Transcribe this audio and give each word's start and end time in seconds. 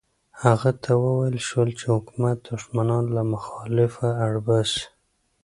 هغه 0.43 0.71
ته 0.83 0.91
وویل 1.03 1.37
شول 1.47 1.69
چې 1.79 1.85
حکومت 1.95 2.37
دښمنان 2.49 3.03
له 3.15 3.21
مخالفته 3.33 4.07
اړ 4.25 4.33
باسي. 4.45 4.83